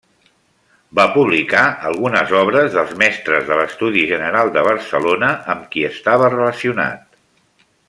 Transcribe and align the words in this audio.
Va 0.99 1.03
publicar 1.17 1.65
algunes 1.89 2.33
obres 2.39 2.71
dels 2.77 2.95
mestres 3.03 3.45
de 3.51 3.59
l'Estudi 3.61 4.07
General 4.13 4.51
de 4.57 4.65
Barcelona, 4.69 5.31
amb 5.57 5.69
qui 5.77 5.85
estava 5.93 6.33
relacionat. 6.37 7.07